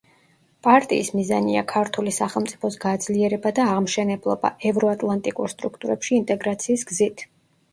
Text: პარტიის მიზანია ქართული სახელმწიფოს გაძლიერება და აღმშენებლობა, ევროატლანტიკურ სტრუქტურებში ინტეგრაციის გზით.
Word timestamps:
პარტიის 0.67 1.09
მიზანია 1.17 1.61
ქართული 1.71 2.13
სახელმწიფოს 2.17 2.77
გაძლიერება 2.85 3.51
და 3.59 3.67
აღმშენებლობა, 3.75 4.51
ევროატლანტიკურ 4.71 5.53
სტრუქტურებში 5.57 6.19
ინტეგრაციის 6.23 6.89
გზით. 6.95 7.25